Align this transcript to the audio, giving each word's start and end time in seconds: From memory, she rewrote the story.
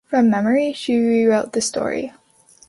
From 0.07 0.31
memory, 0.31 0.73
she 0.73 0.97
rewrote 0.97 1.53
the 1.53 1.61
story. 1.61 2.11